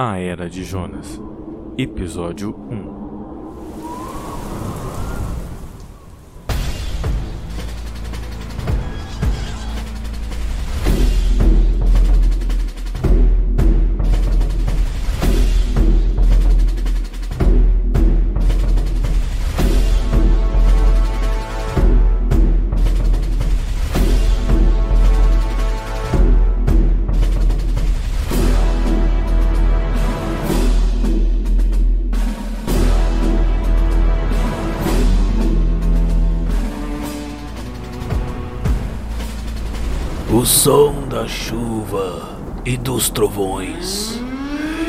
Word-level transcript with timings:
A 0.00 0.16
Era 0.20 0.48
de 0.48 0.62
Jonas, 0.62 1.20
Episódio 1.76 2.54
1 2.70 2.97
som 40.48 41.06
da 41.06 41.28
chuva 41.28 42.38
e 42.64 42.78
dos 42.78 43.10
trovões, 43.10 44.18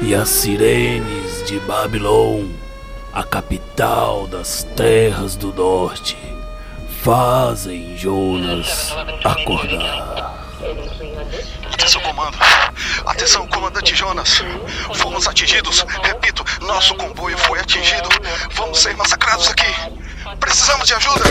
e 0.00 0.14
as 0.14 0.30
sirenes 0.30 1.46
de 1.46 1.60
Babilônia, 1.60 2.56
a 3.12 3.22
capital 3.22 4.26
das 4.26 4.62
terras 4.74 5.36
do 5.36 5.52
norte, 5.52 6.16
fazem 7.02 7.94
Jonas 7.98 8.96
acordar. 9.22 10.48
Atenção, 11.70 12.00
comando. 12.00 12.38
Atenção, 13.04 13.46
comandante 13.48 13.94
Jonas. 13.94 14.42
Fomos 14.94 15.28
atingidos. 15.28 15.84
Repito, 16.02 16.42
nosso 16.62 16.94
comboio 16.94 17.36
foi 17.36 17.60
atingido. 17.60 18.08
Vamos 18.54 18.80
ser 18.80 18.96
massacrados 18.96 19.48
aqui. 19.50 19.70
Precisamos 20.40 20.86
de 20.86 20.94
ajuda. 20.94 21.24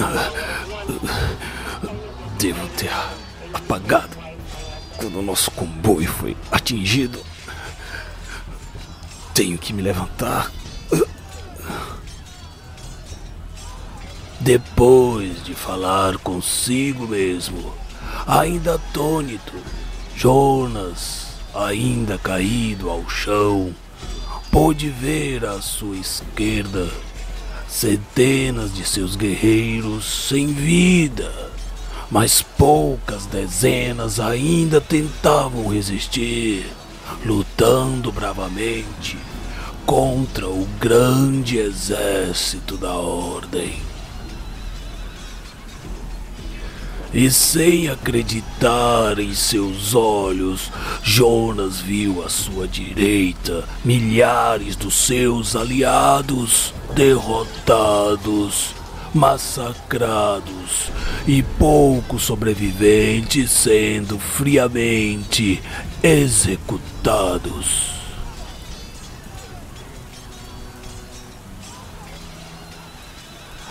Ah! 0.00 0.49
Devo 2.80 2.88
ter 2.88 2.90
apagado 3.52 4.16
quando 4.96 5.18
o 5.18 5.22
nosso 5.22 5.50
comboio 5.50 6.08
foi 6.08 6.36
atingido. 6.50 7.20
Tenho 9.34 9.58
que 9.58 9.72
me 9.72 9.82
levantar. 9.82 10.50
Depois 14.40 15.44
de 15.44 15.54
falar 15.54 16.16
consigo 16.18 17.06
mesmo, 17.06 17.74
ainda 18.26 18.76
atônito, 18.76 19.52
Jonas, 20.16 21.34
ainda 21.54 22.16
caído 22.16 22.88
ao 22.88 23.06
chão, 23.08 23.74
pôde 24.50 24.88
ver 24.88 25.44
à 25.44 25.60
sua 25.60 25.96
esquerda 25.96 26.88
centenas 27.68 28.74
de 28.74 28.84
seus 28.86 29.14
guerreiros 29.14 30.28
sem 30.28 30.46
vida 30.46 31.49
mas 32.10 32.42
poucas 32.42 33.26
dezenas 33.26 34.18
ainda 34.18 34.80
tentavam 34.80 35.68
resistir, 35.68 36.66
lutando 37.24 38.10
bravamente 38.10 39.16
contra 39.86 40.48
o 40.48 40.66
grande 40.80 41.58
exército 41.58 42.76
da 42.76 42.92
Ordem. 42.92 43.74
E 47.12 47.28
sem 47.28 47.88
acreditar 47.88 49.18
em 49.18 49.34
seus 49.34 49.96
olhos, 49.96 50.70
Jonas 51.02 51.80
viu 51.80 52.24
à 52.24 52.28
sua 52.28 52.68
direita 52.68 53.64
milhares 53.84 54.76
dos 54.76 54.94
seus 54.94 55.56
aliados 55.56 56.72
derrotados 56.94 58.79
massacrados 59.14 60.90
e 61.26 61.42
poucos 61.42 62.22
sobreviventes 62.22 63.50
sendo 63.50 64.18
friamente 64.18 65.62
executados. 66.02 67.90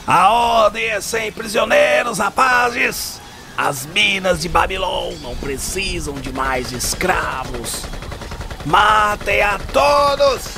A 0.06 0.30
ordem 0.32 0.86
é 0.86 1.00
sem 1.02 1.32
prisioneiros, 1.32 2.18
rapazes! 2.18 3.22
As 3.56 3.86
minas 3.86 4.42
de 4.42 4.50
Babilônia 4.50 5.20
não 5.22 5.36
precisam 5.36 6.16
de 6.16 6.34
mais 6.34 6.72
escravos. 6.72 7.84
Matem 8.66 9.42
a 9.42 9.60
todos! 9.72 10.56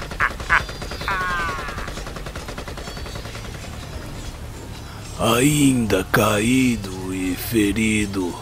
ainda 5.18 6.04
caído 6.12 7.14
e 7.14 7.34
ferido 7.34 8.34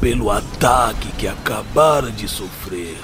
pelo 0.00 0.30
ataque 0.30 1.12
que 1.12 1.28
acabara 1.28 2.10
de 2.10 2.26
sofrer, 2.26 2.98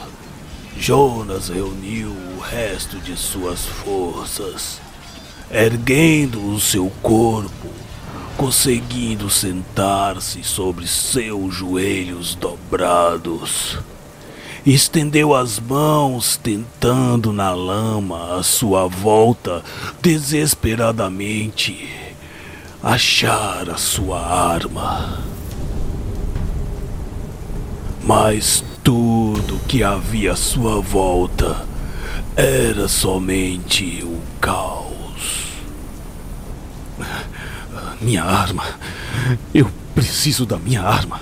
Jonas 0.76 1.48
reuniu 1.48 2.10
o 2.10 2.41
resto 2.41 2.98
de 2.98 3.16
suas 3.16 3.64
forças, 3.64 4.81
erguendo 5.48 6.44
o 6.53 6.60
seu 6.60 6.91
corpo, 7.00 7.69
conseguindo 8.36 9.30
sentar-se 9.30 10.42
sobre 10.42 10.88
seus 10.88 11.54
joelhos 11.54 12.34
dobrados. 12.34 13.78
Estendeu 14.66 15.34
as 15.34 15.60
mãos, 15.60 16.36
tentando 16.36 17.32
na 17.32 17.54
lama 17.54 18.36
à 18.38 18.42
sua 18.42 18.88
volta 18.88 19.65
desesperadamente 20.03 21.97
achar 22.83 23.69
a 23.71 23.77
sua 23.77 24.21
arma. 24.21 25.19
Mas 28.03 28.65
tudo 28.83 29.61
que 29.66 29.83
havia 29.83 30.33
à 30.33 30.37
sua 30.37 30.81
volta 30.81 31.66
era 32.37 32.89
somente 32.89 34.03
o 34.05 34.21
caos. 34.41 35.49
Minha 38.00 38.25
arma. 38.25 38.65
Eu 39.53 39.71
preciso 39.95 40.47
da 40.47 40.56
minha 40.56 40.83
arma. 40.83 41.21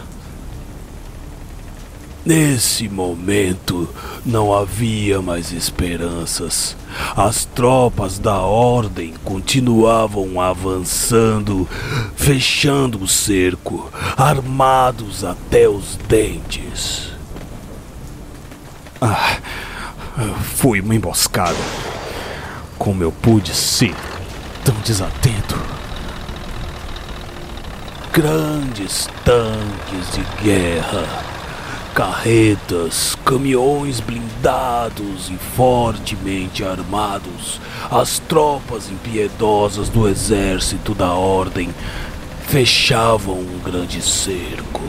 Nesse 2.26 2.88
momento 2.88 3.88
não 4.24 4.52
havia 4.52 5.22
mais 5.22 5.52
esperanças. 5.52 6.76
As 7.16 7.44
tropas 7.44 8.18
da 8.18 8.40
ordem 8.40 9.14
continuavam 9.22 10.40
avançando, 10.40 11.68
fechando 12.16 13.00
o 13.00 13.06
cerco, 13.06 13.92
armados 14.16 15.22
até 15.22 15.68
os 15.68 15.96
dentes. 16.08 17.12
Ah, 19.00 19.38
foi 20.56 20.80
uma 20.80 20.96
emboscada. 20.96 21.54
Como 22.76 23.04
eu 23.04 23.12
pude 23.12 23.54
ser 23.54 23.94
tão 24.64 24.74
desatento? 24.84 25.56
Grandes 28.12 29.08
tanques 29.24 30.12
de 30.12 30.42
guerra 30.42 31.35
Carretas, 31.96 33.16
caminhões 33.24 34.00
blindados 34.00 35.30
e 35.30 35.38
fortemente 35.56 36.62
armados, 36.62 37.58
as 37.90 38.18
tropas 38.18 38.90
impiedosas 38.90 39.88
do 39.88 40.06
exército 40.06 40.94
da 40.94 41.14
ordem 41.14 41.74
fechavam 42.48 43.36
um 43.36 43.58
grande 43.64 44.02
cerco. 44.02 44.82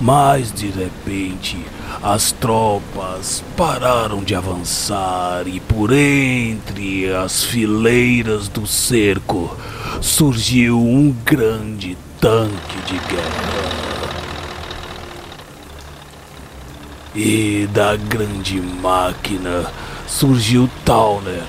Mas 0.00 0.52
de 0.52 0.66
repente 0.70 1.64
as 2.02 2.32
tropas 2.32 3.44
pararam 3.56 4.24
de 4.24 4.34
avançar 4.34 5.46
e 5.46 5.60
por 5.60 5.92
entre 5.92 7.14
as 7.14 7.44
fileiras 7.44 8.48
do 8.48 8.66
cerco 8.66 9.56
surgiu 10.00 10.80
um 10.80 11.14
grande 11.24 11.96
tanque 12.20 12.76
de 12.88 12.98
guerra. 13.06 13.73
E 17.16 17.68
da 17.72 17.94
grande 17.94 18.60
máquina 18.60 19.70
surgiu 20.08 20.68
Tauner, 20.84 21.46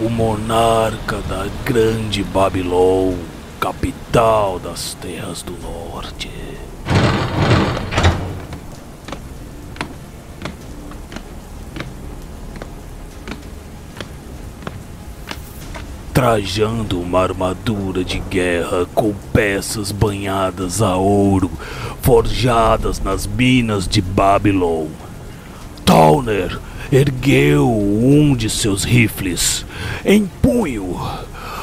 o 0.00 0.08
monarca 0.08 1.18
da 1.28 1.46
grande 1.62 2.24
Babilônia, 2.24 3.18
capital 3.60 4.58
das 4.58 4.94
terras 4.94 5.42
do 5.42 5.52
norte. 5.58 6.30
Trajando 16.18 17.00
uma 17.00 17.20
armadura 17.20 18.02
de 18.02 18.18
guerra 18.18 18.84
com 18.92 19.14
peças 19.32 19.92
banhadas 19.92 20.82
a 20.82 20.96
ouro, 20.96 21.48
forjadas 22.02 22.98
nas 22.98 23.24
minas 23.24 23.86
de 23.86 24.02
Babylon. 24.02 24.86
Towner 25.84 26.58
ergueu 26.90 27.70
um 27.70 28.34
de 28.34 28.50
seus 28.50 28.82
rifles 28.82 29.64
em 30.04 30.26
punho, 30.42 31.00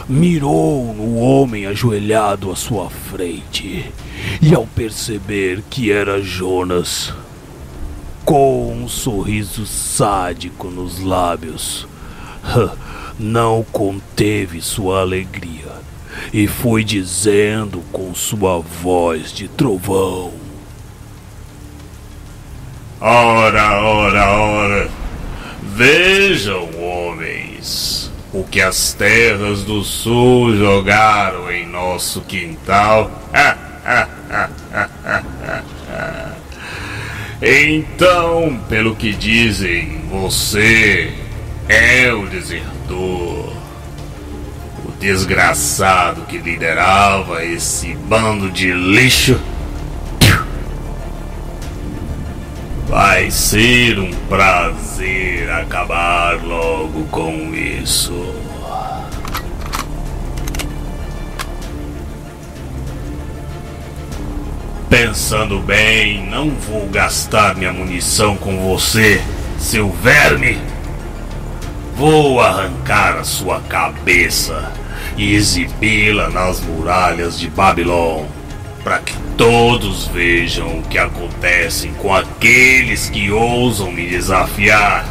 mirou 0.07 0.93
no 0.93 1.17
homem 1.17 1.65
ajoelhado 1.65 2.49
à 2.49 2.55
sua 2.55 2.89
frente 2.89 3.91
e, 4.41 4.55
ao 4.55 4.65
perceber 4.65 5.65
que 5.69 5.91
era 5.91 6.21
Jonas, 6.21 7.13
com 8.23 8.71
um 8.71 8.87
sorriso 8.87 9.65
sádico 9.65 10.69
nos 10.69 11.01
lábios, 11.01 11.85
não 13.19 13.65
conteve 13.71 14.61
sua 14.61 15.01
alegria 15.01 15.75
e 16.33 16.47
foi 16.47 16.83
dizendo 16.83 17.83
com 17.91 18.13
sua 18.13 18.59
voz 18.59 19.31
de 19.31 19.47
trovão: 19.47 20.33
Ora, 22.99 23.81
ora, 23.81 24.31
ora, 24.31 24.89
vejam, 25.61 26.69
homens, 26.81 28.11
o 28.33 28.43
que 28.43 28.61
as 28.61 28.93
terras 28.93 29.63
do 29.63 29.83
sul 29.83 30.57
jogaram 30.57 31.51
em 31.51 31.67
nosso 31.67 32.21
quintal. 32.21 33.11
então, 37.41 38.59
pelo 38.67 38.95
que 38.95 39.13
dizem, 39.13 40.01
você 40.09 41.13
é 41.67 42.13
o 42.13 42.27
desertor. 42.85 43.53
O 44.85 44.91
desgraçado 44.99 46.21
que 46.21 46.37
liderava 46.37 47.43
esse 47.43 47.95
bando 47.95 48.49
de 48.49 48.71
lixo. 48.71 49.39
Vai 52.87 53.29
ser 53.29 53.99
um 53.99 54.11
prazer 54.29 55.49
acabar 55.51 56.41
logo 56.43 57.03
com 57.05 57.53
isso. 57.53 58.13
Pensando 64.87 65.59
bem, 65.59 66.25
não 66.29 66.51
vou 66.51 66.87
gastar 66.87 67.55
minha 67.55 67.73
munição 67.73 68.37
com 68.37 68.57
você, 68.61 69.21
seu 69.57 69.91
verme. 69.91 70.74
Vou 71.95 72.41
arrancar 72.41 73.17
a 73.17 73.23
sua 73.23 73.61
cabeça 73.61 74.69
e 75.15 75.33
exibi-la 75.33 76.29
nas 76.29 76.59
muralhas 76.59 77.39
de 77.39 77.49
Babilônia, 77.49 78.27
para 78.83 78.99
que 78.99 79.15
todos 79.37 80.05
vejam 80.07 80.79
o 80.79 80.83
que 80.83 80.97
acontece 80.97 81.87
com 81.97 82.13
aqueles 82.13 83.09
que 83.09 83.31
ousam 83.31 83.93
me 83.93 84.05
desafiar. 84.07 85.05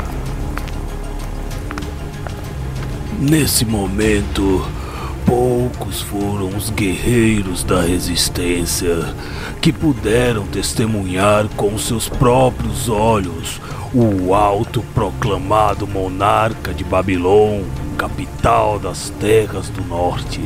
Nesse 3.19 3.64
momento, 3.64 4.66
poucos 5.26 6.00
foram 6.00 6.48
os 6.56 6.70
guerreiros 6.70 7.64
da 7.64 7.82
resistência 7.82 9.14
que 9.60 9.72
puderam 9.72 10.46
testemunhar 10.46 11.48
com 11.56 11.76
seus 11.78 12.08
próprios 12.08 12.88
olhos 12.88 13.60
o 13.94 14.34
autoproclamado 14.34 15.86
monarca 15.86 16.74
de 16.74 16.82
Babilônia, 16.82 17.64
capital 17.96 18.78
das 18.78 19.10
terras 19.20 19.68
do 19.68 19.82
norte, 19.84 20.40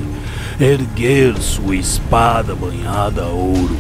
erguer 0.61 1.37
sua 1.39 1.77
espada 1.77 2.55
banhada 2.55 3.23
a 3.23 3.29
ouro 3.29 3.77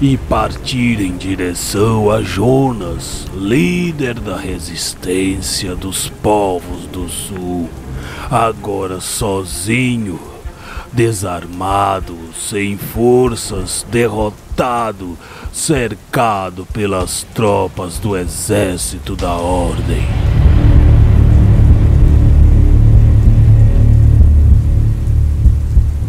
e 0.00 0.16
partir 0.16 1.00
em 1.00 1.16
direção 1.16 2.10
a 2.10 2.22
Jonas, 2.22 3.26
líder 3.34 4.18
da 4.18 4.36
resistência 4.36 5.76
dos 5.76 6.08
povos 6.08 6.86
do 6.86 7.08
sul, 7.08 7.68
agora 8.30 9.00
sozinho, 9.00 10.31
desarmado, 10.92 12.16
sem 12.34 12.76
forças, 12.76 13.86
derrotado 13.90 15.16
cercado 15.52 16.66
pelas 16.72 17.26
tropas 17.34 17.98
do 17.98 18.16
exército 18.16 19.14
da 19.14 19.32
ordem. 19.34 20.02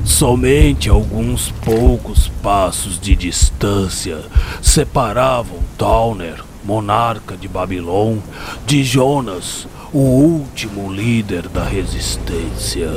Somente 0.06 0.90
alguns 0.90 1.52
poucos 1.66 2.30
passos 2.42 3.00
de 3.00 3.16
distância 3.16 4.20
separavam 4.62 5.60
Towner, 5.78 6.42
monarca 6.64 7.36
de 7.36 7.48
Babilônia, 7.48 8.22
de 8.66 8.84
Jonas, 8.84 9.68
o 9.92 10.00
último 10.00 10.92
líder 10.92 11.50
da 11.50 11.64
resistência. 11.64 12.90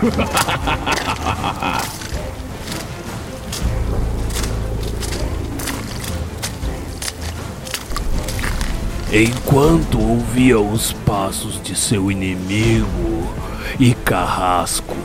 Enquanto 9.12 10.00
ouvia 10.00 10.58
os 10.58 10.92
passos 10.92 11.60
de 11.62 11.76
seu 11.76 12.10
inimigo 12.10 13.30
e 13.78 13.92
Carrasco 13.92 14.96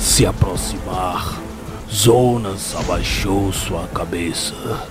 se 0.00 0.26
aproximar, 0.26 1.38
Jonas 1.88 2.74
abaixou 2.74 3.52
sua 3.52 3.86
cabeça 3.88 4.88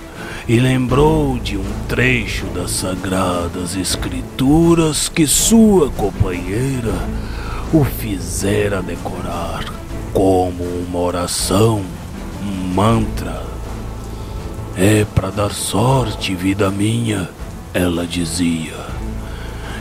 e 0.48 0.58
lembrou 0.60 1.38
de 1.38 1.58
um 1.58 1.66
trecho 1.90 2.46
das 2.48 2.72
sagradas 2.72 3.76
escrituras 3.76 5.10
que 5.10 5.28
sua 5.28 5.90
companheira 5.90 6.94
o 7.74 7.84
fizera 7.84 8.82
decorar 8.82 9.66
como 10.14 10.64
uma 10.64 11.00
oração, 11.00 11.84
um 12.42 12.74
mantra. 12.74 13.44
É 14.76 15.06
para 15.16 15.30
dar 15.30 15.52
sorte, 15.52 16.34
vida 16.34 16.70
minha 16.72 17.30
ela 17.74 18.08
dizia. 18.08 18.76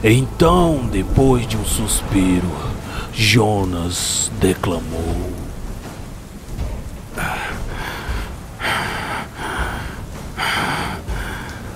Então, 0.03 0.87
depois 0.91 1.47
de 1.47 1.57
um 1.57 1.65
suspiro, 1.65 2.51
Jonas 3.13 4.31
declamou. 4.41 5.33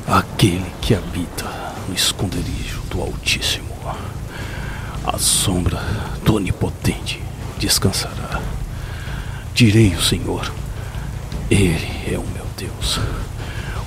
Aquele 0.07 0.67
que 0.81 0.95
habita 0.95 1.47
no 1.89 1.95
esconderijo 1.95 2.81
do 2.91 3.01
Altíssimo, 3.01 3.70
a 5.13 5.19
sombra 5.19 5.81
do 6.25 6.35
Onipotente 6.35 7.23
descansará. 7.59 8.41
Direi 9.55 9.95
o 9.95 10.03
Senhor, 10.03 10.51
Ele 11.51 11.91
é 12.13 12.19
o 12.19 12.27
meu 12.33 12.47
Deus, 12.57 13.01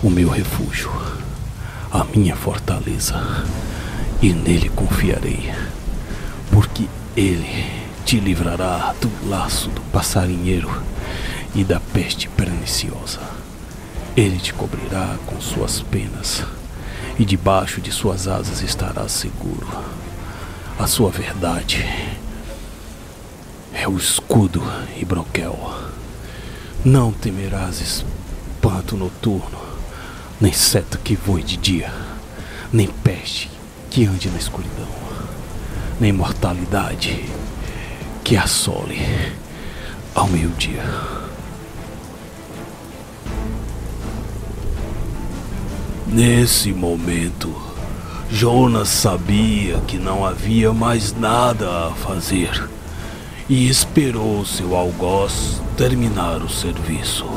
o 0.01 0.09
meu 0.09 0.29
refúgio 0.29 0.91
a 1.93 2.03
minha 2.05 2.35
fortaleza, 2.35 3.21
e 4.19 4.33
nele 4.33 4.67
confiarei, 4.69 5.53
porque 6.51 6.87
ele 7.15 7.69
te 8.03 8.19
livrará 8.19 8.95
do 8.99 9.11
laço 9.29 9.69
do 9.69 9.79
passarinheiro 9.91 10.71
e 11.53 11.63
da 11.63 11.79
peste 11.79 12.27
perniciosa. 12.29 13.19
Ele 14.17 14.39
te 14.39 14.51
cobrirá 14.53 15.17
com 15.27 15.39
suas 15.39 15.81
penas, 15.81 16.43
e 17.19 17.23
debaixo 17.23 17.79
de 17.79 17.91
suas 17.91 18.27
asas 18.27 18.63
estarás 18.63 19.11
seguro. 19.11 19.67
A 20.83 20.85
sua 20.85 21.09
verdade 21.09 21.81
é 23.73 23.87
o 23.87 23.95
escudo 23.95 24.61
e 24.97 25.05
broquel. 25.05 25.57
Não 26.83 27.09
temerás 27.09 27.79
espanto 27.79 28.97
noturno 28.97 29.61
nem 30.41 30.51
seta 30.51 30.97
que 30.97 31.15
voe 31.15 31.41
de 31.41 31.55
dia, 31.55 31.89
nem 32.73 32.87
peste 32.87 33.49
que 33.89 34.05
ande 34.05 34.29
na 34.29 34.37
escuridão, 34.37 34.89
nem 36.01 36.11
mortalidade 36.11 37.29
que 38.21 38.35
assole 38.35 38.99
ao 40.13 40.27
meio-dia. 40.27 40.83
Nesse 46.07 46.73
momento, 46.73 47.72
Jonas 48.33 48.89
sabia 48.89 49.79
que 49.81 49.99
não 49.99 50.25
havia 50.25 50.73
mais 50.73 51.15
nada 51.15 51.89
a 51.89 51.91
fazer 51.91 52.67
e 53.47 53.69
esperou 53.69 54.43
seu 54.43 54.75
algoz 54.75 55.61
terminar 55.77 56.41
o 56.41 56.49
serviço. 56.49 57.27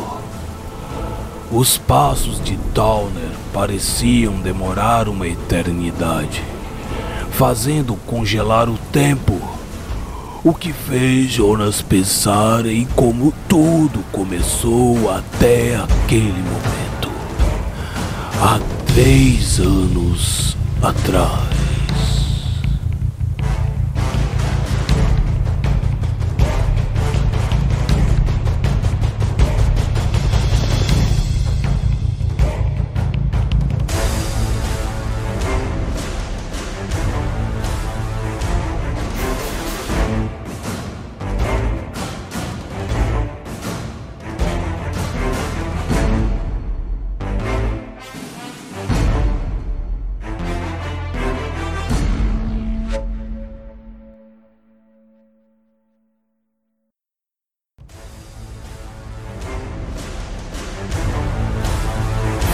Os 1.52 1.76
passos 1.76 2.42
de 2.42 2.56
Towner 2.74 3.28
pareciam 3.52 4.40
demorar 4.40 5.06
uma 5.06 5.28
eternidade, 5.28 6.42
fazendo 7.30 7.94
congelar 8.06 8.66
o 8.70 8.78
tempo. 8.90 9.38
o 10.42 10.54
que 10.54 10.72
fez 10.72 11.30
Jonas 11.30 11.82
pensar 11.82 12.64
em 12.64 12.86
como 12.96 13.34
tudo 13.46 14.02
começou 14.10 15.10
até 15.12 15.76
aquele 15.76 16.42
momento. 16.42 17.10
Há 18.40 18.58
três 18.94 19.60
anos 19.60 20.55
atrás. 20.88 21.55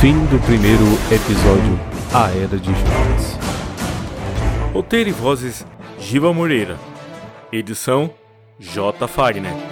Fim 0.03 0.19
do 0.27 0.45
primeiro 0.45 0.83
episódio 1.15 1.79
A 2.13 2.29
Era 2.31 2.59
de 2.59 2.73
Jonas. 2.73 3.39
Roteiro 4.73 5.11
e 5.11 5.13
vozes 5.13 5.65
Giva 5.97 6.35
Moreira. 6.35 6.77
Edição 7.53 8.13
J. 8.59 9.07
Fagner. 9.07 9.72